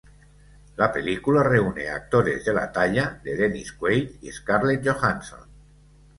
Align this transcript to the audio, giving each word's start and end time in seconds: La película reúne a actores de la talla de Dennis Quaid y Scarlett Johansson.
La 0.77 0.91
película 0.91 1.43
reúne 1.43 1.87
a 1.87 1.95
actores 1.95 2.43
de 2.43 2.55
la 2.55 2.71
talla 2.71 3.21
de 3.23 3.37
Dennis 3.37 3.71
Quaid 3.73 4.09
y 4.23 4.31
Scarlett 4.31 4.83
Johansson. 4.83 5.47